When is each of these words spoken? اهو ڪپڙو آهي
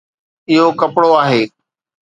اهو 0.51 0.67
ڪپڙو 0.79 1.09
آهي 1.23 1.41